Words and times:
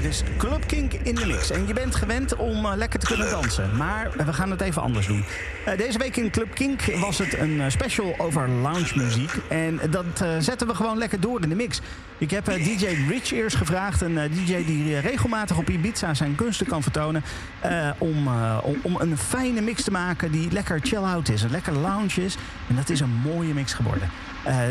Dit 0.00 0.10
is 0.10 0.22
Club 0.38 0.66
Kink 0.66 0.92
in 0.92 1.14
de 1.14 1.26
mix. 1.26 1.50
En 1.50 1.66
je 1.66 1.72
bent 1.72 1.94
gewend 1.94 2.36
om 2.36 2.64
eh, 2.66 2.72
lekker 2.76 3.00
te 3.00 3.06
kunnen 3.06 3.30
dansen. 3.30 3.76
Maar 3.76 4.10
we 4.16 4.32
gaan 4.32 4.50
het 4.50 4.60
even 4.60 4.82
anders 4.82 5.06
doen. 5.06 5.24
Eh, 5.64 5.76
deze 5.78 5.98
week 5.98 6.16
in 6.16 6.30
Club 6.30 6.54
Kink 6.54 6.82
was 6.82 7.18
het 7.18 7.38
een 7.38 7.60
eh, 7.60 7.70
special 7.70 8.14
over 8.18 8.48
lounge 8.48 8.92
muziek. 8.94 9.30
En 9.48 9.80
dat 9.90 10.24
zetten 10.38 10.66
we 10.66 10.74
gewoon 10.74 10.98
lekker 10.98 11.20
door 11.20 11.42
in 11.42 11.48
de 11.48 11.54
mix. 11.54 11.80
Ik 12.18 12.30
heb 12.30 12.44
DJ 12.44 12.86
Rich 13.08 13.32
eerst 13.32 13.56
gevraagd. 13.56 14.00
Een 14.00 14.14
DJ 14.14 14.64
die 14.64 14.98
regelmatig 14.98 15.56
op 15.56 15.70
Ibiza 15.70 16.14
zijn 16.14 16.34
kunsten 16.34 16.66
kan 16.66 16.82
vertonen. 16.82 17.22
om, 17.98 18.28
om, 18.82 18.96
een 19.00 19.18
fijne 19.18 19.60
mix 19.60 19.82
te 19.82 19.90
maken 19.90 20.30
die 20.30 20.52
lekker 20.52 20.80
chill-out 20.82 21.28
is. 21.28 21.42
Een 21.42 21.50
lekker 21.50 21.72
lounge 21.72 22.24
is. 22.24 22.36
En 22.68 22.76
dat 22.76 22.88
is 22.88 23.00
een 23.00 23.20
mooie 23.24 23.54
mix 23.54 23.72
geworden. 23.72 24.10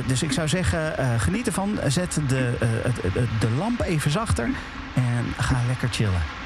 Dus 0.07 0.23
ik 0.23 0.32
zou 0.32 0.48
zeggen, 0.48 0.93
geniet 1.20 1.48
ervan. 1.48 1.80
Zet 1.88 2.20
de, 2.27 2.52
de 3.40 3.49
lamp 3.57 3.82
even 3.82 4.12
zachter. 4.12 4.49
En 4.93 5.34
ga 5.38 5.57
lekker 5.67 5.89
chillen. 5.89 6.38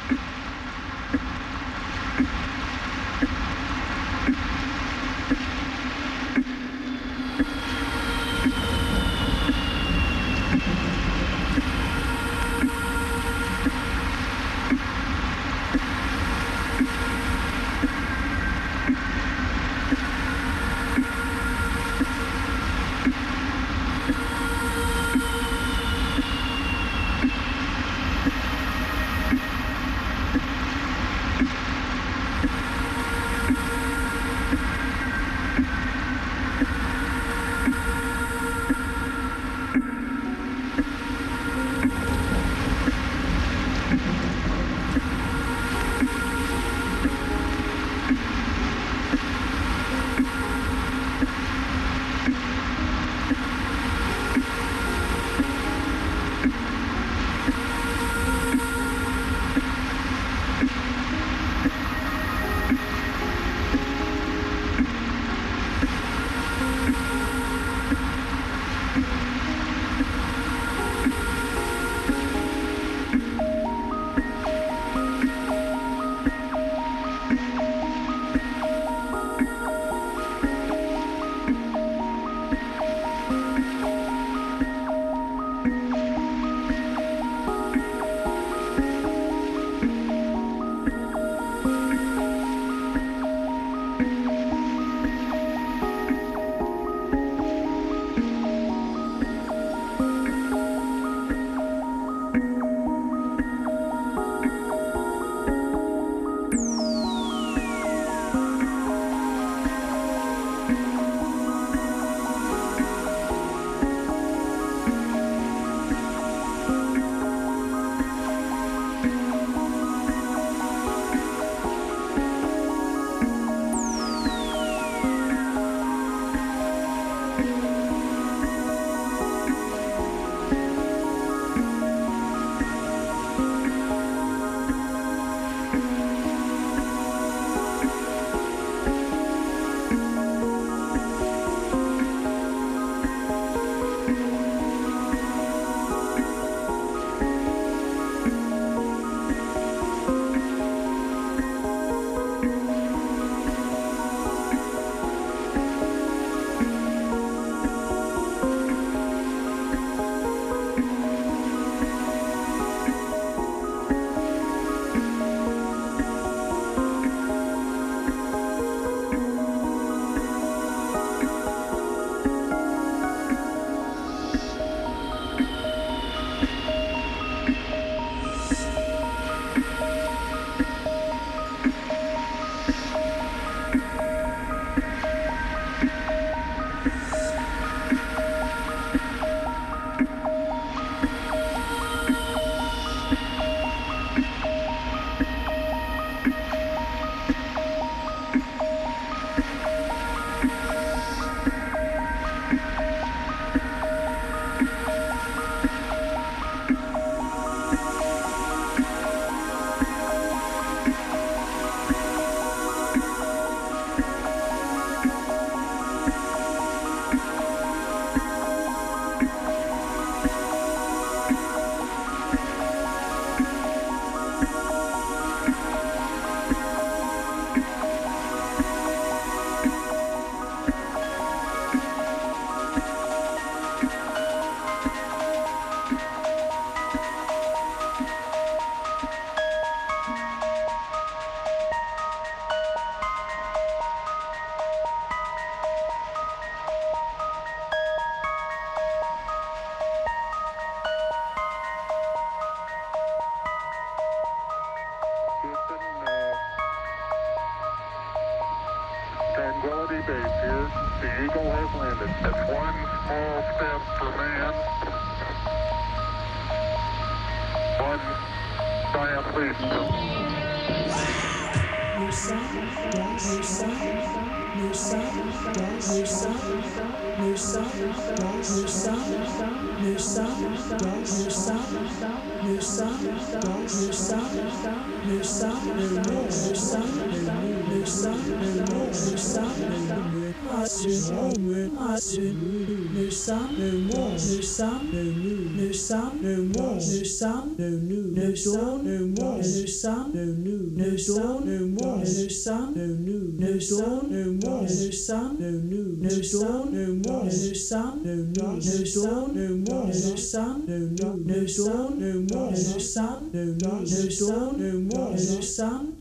nu 296.21 296.49
mos, 296.55 296.99
nu 296.99 297.03
san, 297.03 297.43
nu 297.57 297.69
nu, 297.69 297.99
nu 298.15 298.33
dawn. 298.45 298.79
nu 298.85 299.13
mos, 299.17 299.59
nu 299.59 299.65
san, 299.67 300.11
nu 300.13 300.23
nu, 300.43 300.55
nu 300.75 300.95
dawn. 301.07 301.41
nu 301.45 301.67
mos, 301.77 302.17
nu 302.21 302.29
san, 302.29 302.73
nu 302.75 302.85
nu, 303.05 303.17
nu 303.39 303.59
dawn. 303.69 304.07
nu 304.11 304.39
mos, 304.43 304.85
nu 304.85 304.91
san, 304.91 305.35
nu 305.39 305.49
nu, 305.69 305.81
nu 306.01 306.09
dawn. 306.31 306.69
nu 306.73 307.01
mos, 307.05 307.47
nu 307.47 307.53
san, 307.53 307.93
nu 308.03 308.15
nu, 308.35 308.47
nu 308.53 308.83
dawn. 308.95 309.31
nu 309.35 309.63
mos, 309.67 310.05
nu 310.05 310.15
san, 310.17 310.63
nu 310.67 310.77
nu, 310.97 311.15
nu 311.25 311.45
dawn. 311.57 311.99
nu 311.99 312.25
mos, 312.29 312.73
nu 312.73 312.79
san, 312.79 313.19
nu 313.31 313.43
nu, 313.43 313.79
nu 313.81 314.27
dawn. 314.27 314.55
nu 314.59 314.79
mos, 314.91 315.29
nu 315.35 315.41
san. 315.41 315.93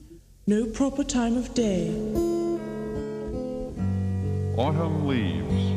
No 0.45 0.65
proper 0.67 1.05
time 1.05 1.37
of 1.39 1.55
day. 1.55 1.91
Autumn 4.59 5.07
leaves 5.09 5.72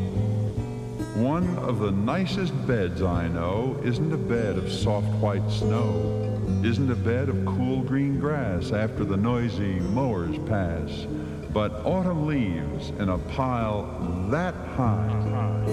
one 1.16 1.58
of 1.60 1.80
the 1.80 1.92
nicest 1.92 2.54
beds 2.68 3.02
I 3.02 3.30
know 3.30 3.80
isn't 3.86 4.12
a 4.12 4.18
bed 4.18 4.58
of 4.58 4.70
soft 4.70 5.08
white 5.22 5.50
snow, 5.50 6.42
isn't 6.62 6.92
a 6.92 6.96
bed 6.96 7.30
of 7.30 7.46
cool 7.46 7.84
green 7.84 8.20
grass 8.20 8.74
after 8.74 9.06
the 9.06 9.16
noisy 9.16 9.80
mowers 9.80 10.38
pass, 10.46 11.08
but 11.54 11.72
autumn 11.86 12.28
leaves 12.28 12.90
in 13.00 13.08
a 13.08 13.18
pile 13.18 14.28
that 14.30 14.56
high. 14.76 15.64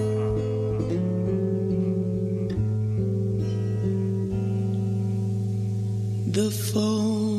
The 6.31 6.49
falling 6.71 7.32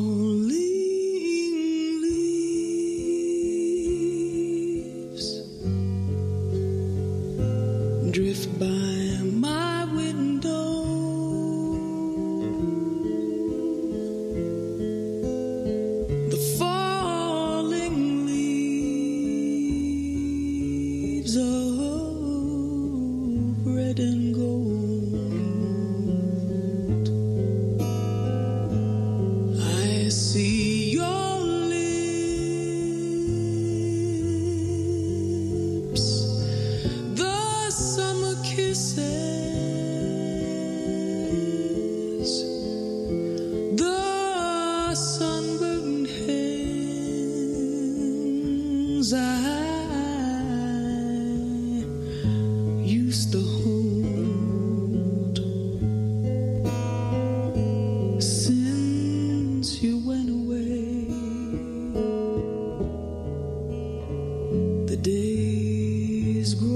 the 64.95 65.01
days 65.01 66.53
grow 66.55 66.74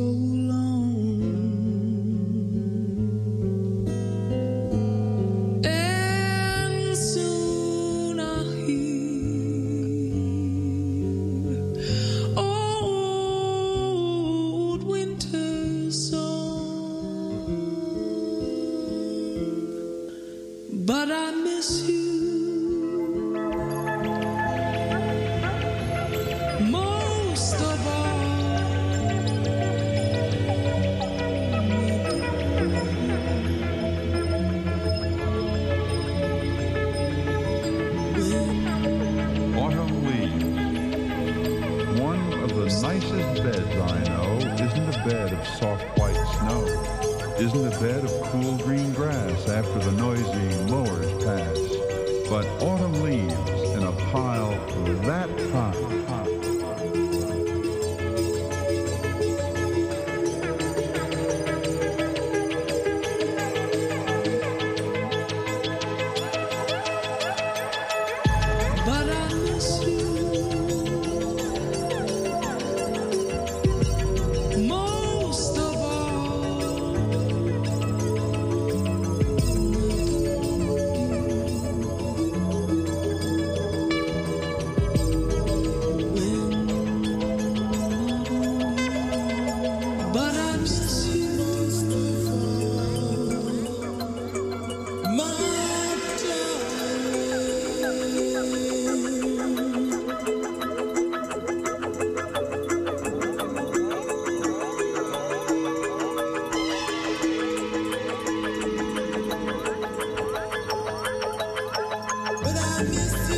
love 112.79 112.93
you. 112.93 113.28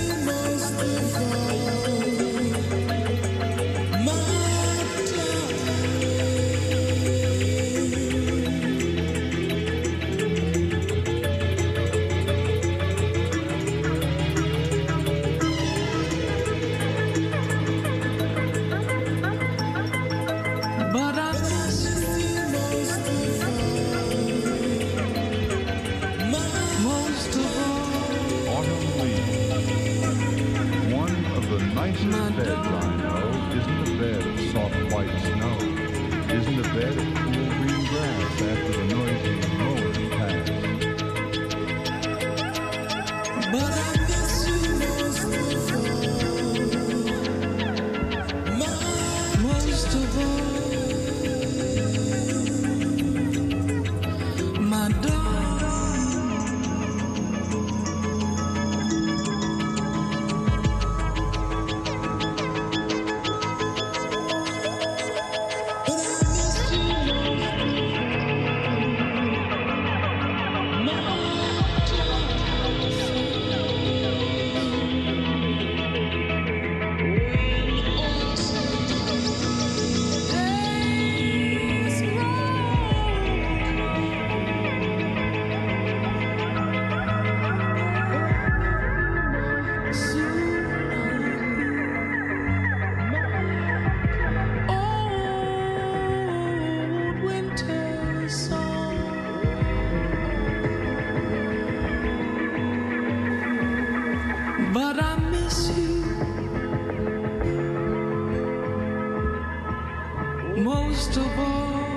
most 110.57 111.17
of 111.17 111.39
all. 111.39 111.90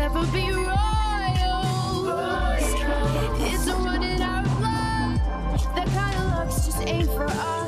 never 0.00 0.24
be 0.32 0.50
royal. 0.50 0.76
It's 3.38 3.66
a 3.66 3.74
running 3.74 4.22
out 4.22 4.46
of 4.46 4.60
love. 4.60 5.74
That 5.74 5.88
kind 5.88 6.16
of 6.16 6.24
love 6.32 6.48
just 6.48 6.80
ain't 6.88 7.06
for 7.10 7.24
us. 7.24 7.59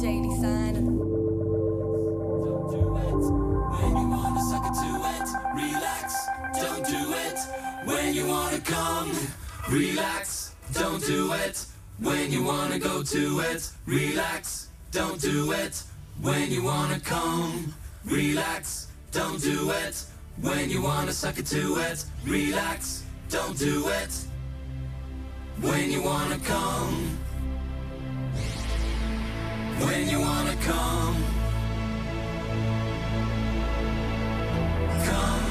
Daily 0.00 0.30
sign. 0.40 0.74
Don't 0.74 2.70
do 2.70 2.96
it 2.96 3.24
when 3.82 3.96
you 3.96 4.08
wanna 4.08 4.42
suck 4.48 4.64
it 4.66 4.74
to 4.74 4.90
it. 5.14 5.28
Relax, 5.56 6.26
don't 6.54 6.86
do 6.86 7.12
it 7.14 7.38
when 7.84 8.14
you 8.14 8.26
wanna 8.26 8.60
come. 8.60 9.10
Relax, 9.68 10.54
don't 10.72 11.04
do 11.04 11.32
it 11.32 11.66
when 11.98 12.30
you 12.30 12.44
wanna 12.44 12.78
go 12.78 13.02
to 13.02 13.40
it. 13.40 13.70
Relax, 13.86 14.68
don't 14.92 15.20
do 15.20 15.50
it 15.50 15.82
when 16.20 16.48
you 16.52 16.62
wanna 16.62 17.00
come. 17.00 17.74
Relax, 18.04 18.86
don't 19.10 19.42
do 19.42 19.70
it 19.70 20.04
when 20.40 20.70
you 20.70 20.80
wanna 20.80 21.12
suck 21.12 21.38
it 21.38 21.46
to 21.46 21.76
it. 21.76 22.04
Relax, 22.24 23.02
don't 23.30 23.58
do 23.58 23.88
it 23.88 24.14
when 25.60 25.90
you 25.90 26.02
wanna 26.02 26.38
come. 26.38 27.18
When 29.80 30.08
you 30.08 30.20
wanna 30.20 30.56
come. 30.56 31.24
Come. 35.04 35.47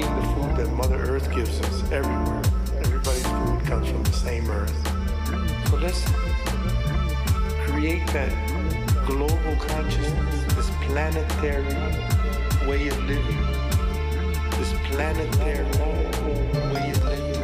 Eating 0.00 0.16
the 0.16 0.22
food 0.28 0.56
that 0.56 0.72
Mother 0.72 0.96
Earth 0.96 1.30
gives 1.34 1.60
us 1.60 1.82
everywhere. 1.92 2.42
Everybody's 2.78 3.26
food 3.26 3.60
comes 3.66 3.88
from 3.90 4.02
the 4.02 4.12
same 4.12 4.50
earth. 4.50 4.74
So 5.68 5.76
let's 5.76 6.02
create 7.66 8.06
that 8.08 8.32
global 9.06 9.56
consciousness, 9.56 10.54
this 10.54 10.70
planetary 10.86 11.64
way 12.66 12.88
of 12.88 12.98
living, 13.04 13.42
this 14.58 14.72
planetary 14.88 15.64
way 15.78 16.90
of 16.90 17.04
living. 17.04 17.40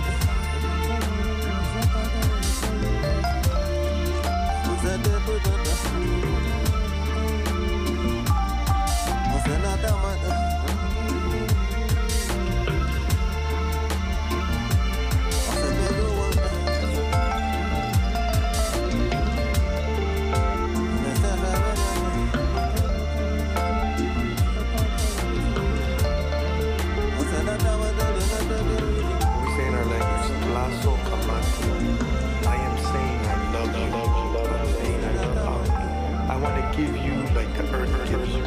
We 0.00 0.19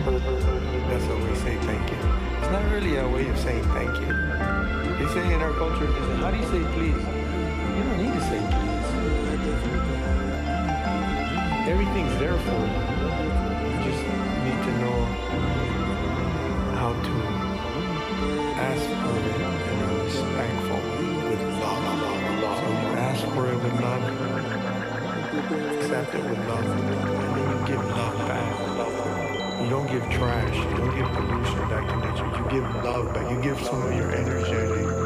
That's 0.04 1.06
what 1.06 1.18
we 1.24 1.34
say 1.36 1.56
thank 1.64 1.90
you. 1.90 1.98
It's 2.40 2.52
not 2.52 2.70
really 2.74 2.98
a 2.98 3.08
way 3.08 3.30
of 3.30 3.40
saying 3.40 3.64
thank 3.72 3.96
you. 4.02 4.08
They 5.00 5.08
say 5.14 5.34
in 5.34 5.40
our 5.42 5.54
culture, 5.54 5.88
how 6.20 6.30
do 6.30 6.36
you 6.36 6.44
say 6.44 6.62
please? 6.76 7.00
You 7.00 7.84
don't 7.88 7.98
need 8.04 8.12
to 8.12 8.22
say 8.28 8.40
please. 8.52 8.88
Everything's 11.72 12.20
there 12.20 12.38
for 12.38 12.52
you. 12.52 12.84
You 13.72 13.80
just 13.88 14.04
need 14.44 14.60
to 14.68 14.72
know 14.84 15.00
how 16.76 16.92
to 16.92 17.14
ask 18.60 18.84
for 18.84 19.16
it 19.16 19.40
in 19.72 19.78
a 19.80 20.04
respectful 20.04 20.82
with 21.30 21.44
love. 21.64 21.84
So 22.60 22.66
you 22.68 22.90
ask 23.00 23.24
for 23.34 23.46
it 23.48 23.56
with 23.56 23.76
love, 23.80 24.04
accept 25.80 26.12
it 26.14 26.24
with 26.26 26.42
love, 26.50 26.66
and 26.66 26.84
then 26.90 27.00
you 27.50 27.68
give 27.68 27.86
love. 27.86 28.13
You 29.64 29.70
don't 29.70 29.88
give 29.88 30.04
trash, 30.10 30.58
you 30.58 30.78
don't 30.78 30.94
give 30.94 31.08
pollution 31.08 31.70
back 31.70 31.88
to 31.88 31.96
nature. 31.96 32.28
You 32.38 32.50
give 32.52 32.84
love 32.84 33.14
back. 33.14 33.32
You 33.32 33.42
give 33.42 33.58
some 33.66 33.82
of 33.82 33.96
your 33.96 34.12
energetic 34.12 35.03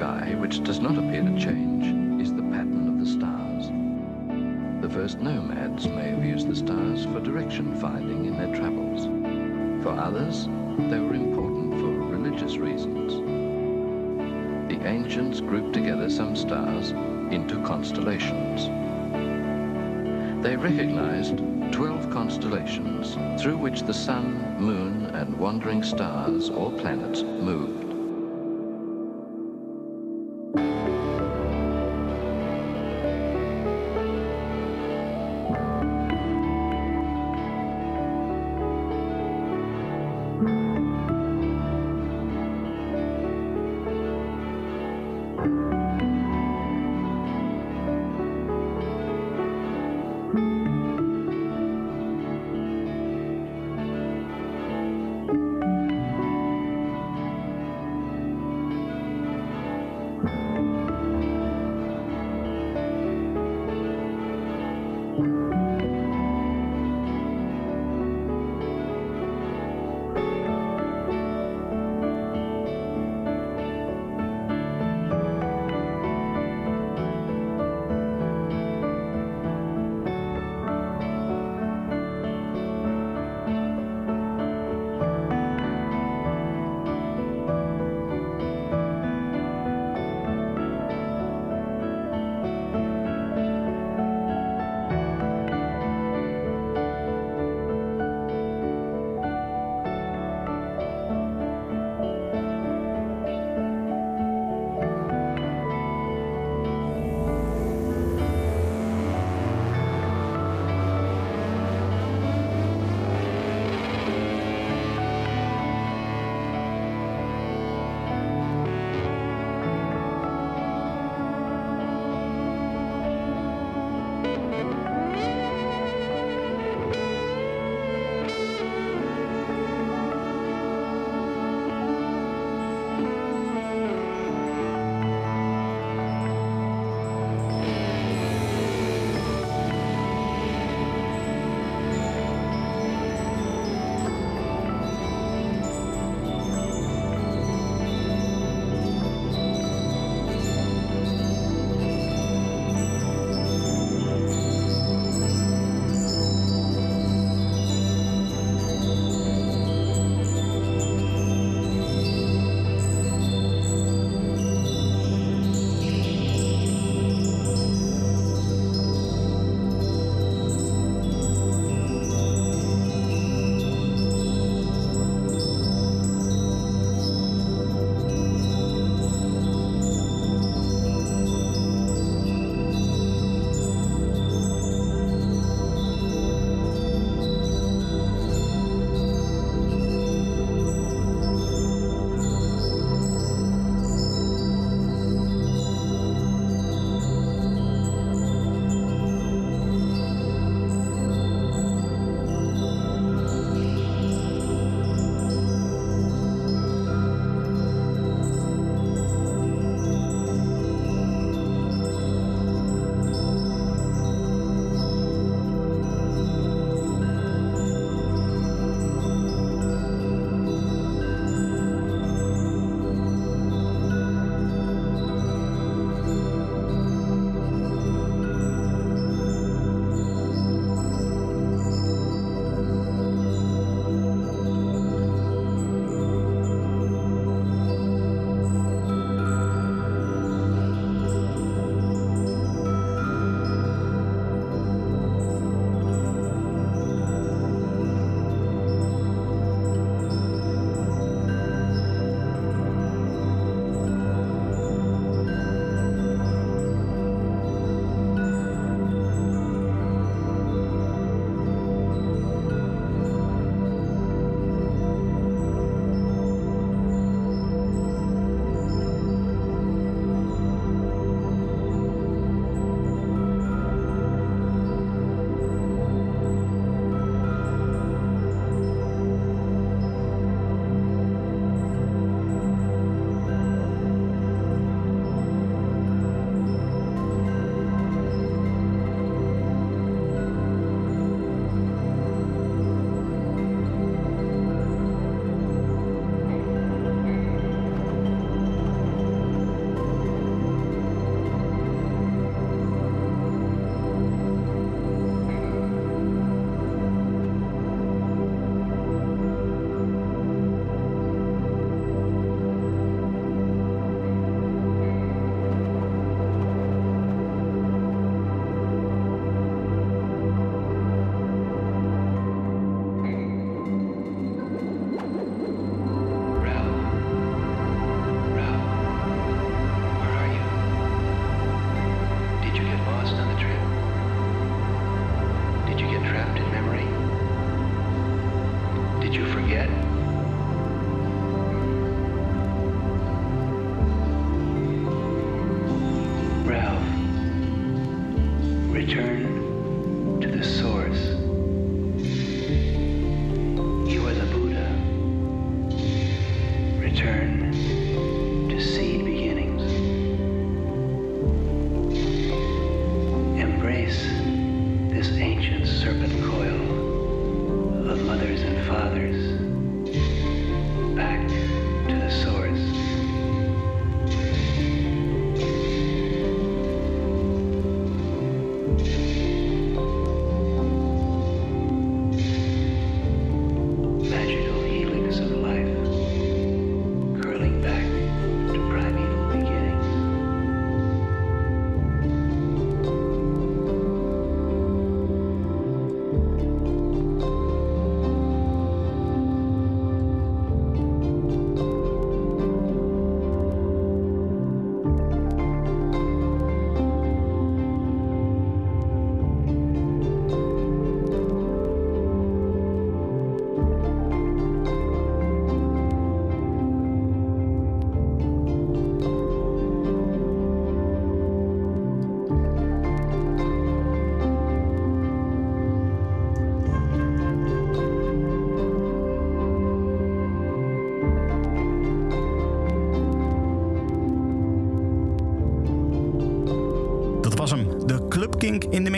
sky 0.00 0.34
which 0.38 0.64
does 0.64 0.80
not 0.80 0.96
appear 0.96 1.20
to 1.20 1.38
change 1.38 2.22
is 2.22 2.32
the 2.32 2.42
pattern 2.44 2.88
of 2.88 2.98
the 2.98 3.04
stars. 3.04 3.66
The 4.80 4.88
first 4.88 5.18
nomads 5.18 5.86
may 5.88 6.08
have 6.08 6.24
used 6.24 6.48
the 6.48 6.56
stars 6.56 7.04
for 7.04 7.20
direction 7.20 7.78
finding 7.78 8.24
in 8.24 8.38
their 8.38 8.56
travels. 8.56 9.04
For 9.82 9.90
others, 9.90 10.46
they 10.88 10.98
were 10.98 11.12
important 11.12 11.74
for 11.74 11.90
religious 12.16 12.56
reasons. 12.56 13.12
The 14.72 14.88
ancients 14.88 15.42
grouped 15.42 15.74
together 15.74 16.08
some 16.08 16.34
stars 16.34 16.92
into 17.30 17.62
constellations. 17.62 18.68
They 20.42 20.56
recognized 20.56 21.36
12 21.74 22.08
constellations 22.08 23.18
through 23.38 23.58
which 23.58 23.82
the 23.82 23.92
sun, 23.92 24.56
moon, 24.58 25.04
and 25.14 25.38
wandering 25.38 25.82
stars 25.82 26.48
or 26.48 26.72
planets 26.72 27.22
moved. 27.22 27.79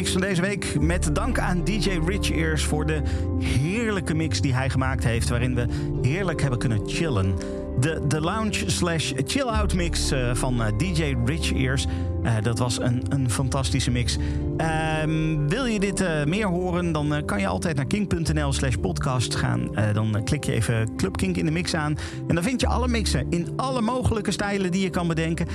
Mix 0.03 0.15
van 0.15 0.21
deze 0.21 0.41
week. 0.41 0.81
Met 0.81 1.15
dank 1.15 1.39
aan 1.39 1.65
DJ 1.65 1.99
Rich 2.07 2.31
Ears 2.31 2.65
voor 2.65 2.87
de 2.87 3.03
heerlijke 3.39 4.15
mix 4.15 4.41
die 4.41 4.55
hij 4.55 4.71
gemaakt 4.71 5.05
heeft. 5.05 5.29
Waarin 5.29 5.55
we 5.55 5.67
heerlijk 6.03 6.41
hebben 6.41 6.59
kunnen 6.59 6.81
chillen. 6.87 7.35
De, 7.81 8.01
de 8.09 8.21
lounge 8.21 8.71
slash 8.71 9.13
chill-out 9.27 9.75
mix 9.75 10.11
eh, 10.11 10.35
van 10.35 10.63
eh, 10.63 10.73
DJ 10.79 11.15
Rich 11.25 11.53
Ears. 11.53 11.87
Eh, 12.23 12.35
dat 12.43 12.59
was 12.59 12.81
een, 12.81 13.03
een 13.09 13.31
fantastische 13.31 13.91
mix. 13.91 14.17
Ehm, 14.57 15.47
wil 15.49 15.65
je 15.65 15.81
dit 15.81 16.01
eh, 16.01 16.25
meer 16.25 16.47
horen, 16.47 16.93
dan 16.93 17.15
eh, 17.15 17.25
kan 17.25 17.41
je 17.41 17.47
altijd 17.47 17.77
naar 17.77 17.87
kink.nl 17.87 18.53
slash 18.53 18.75
podcast 18.75 19.35
gaan. 19.35 19.69
Dan 19.93 20.25
klik 20.25 20.45
je 20.45 20.53
even 20.53 20.97
Club 20.97 21.17
Kink 21.17 21.37
in 21.37 21.45
de 21.45 21.51
mix 21.51 21.75
aan. 21.75 21.97
En 22.29 22.35
dan 22.35 22.45
vind 22.45 22.61
je 22.61 22.67
alle 22.67 22.89
mixen 22.89 23.27
in 23.31 23.49
alle 23.57 23.81
mogelijke 23.81 24.31
stijlen 24.31 24.71
die 24.71 24.83
je 24.83 24.91
kan 24.91 25.09
bedenken. 25.09 25.47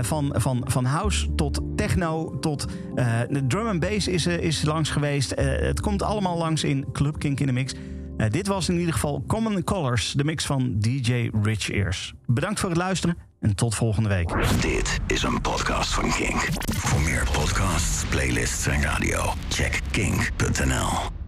Van, 0.00 0.34
van, 0.36 0.62
van 0.64 0.84
house 0.84 1.34
tot 1.34 1.60
techno 1.76 2.38
tot 2.40 2.66
drum 3.48 3.66
and 3.66 3.80
bass 3.80 4.08
is, 4.08 4.26
is 4.26 4.64
langs 4.64 4.90
geweest. 4.90 5.32
Het 5.40 5.80
komt 5.80 6.02
allemaal 6.02 6.38
langs 6.38 6.64
in 6.64 6.86
Club 6.92 7.18
Kink 7.18 7.40
in 7.40 7.46
de 7.46 7.52
mix. 7.52 7.74
Dit 8.30 8.46
was 8.46 8.68
in 8.68 8.78
ieder 8.78 8.92
geval 8.92 9.24
Common 9.26 9.64
Colors, 9.64 10.12
de 10.12 10.24
mix 10.24 10.46
van 10.46 10.74
DJ 10.78 11.30
Rich 11.42 11.70
Ears. 11.70 12.14
Bedankt 12.26 12.60
voor 12.60 12.68
het 12.68 12.78
luisteren 12.78 13.16
en 13.40 13.54
tot 13.54 13.74
volgende 13.74 14.08
week. 14.08 14.60
Dit 14.60 14.98
is 15.06 15.22
een 15.22 15.40
podcast 15.40 15.94
van 15.94 16.10
Kink. 16.10 16.48
Voor 16.76 17.00
meer 17.00 17.28
podcasts, 17.32 18.04
playlists 18.04 18.66
en 18.66 18.82
radio, 18.82 19.32
check 19.48 19.80
kink.nl. 19.90 21.25